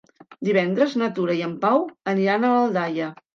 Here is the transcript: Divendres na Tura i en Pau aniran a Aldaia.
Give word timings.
Divendres 0.47 0.95
na 1.01 1.09
Tura 1.19 1.35
i 1.41 1.43
en 1.49 1.53
Pau 1.67 1.85
aniran 2.15 2.49
a 2.49 2.53
Aldaia. 2.65 3.13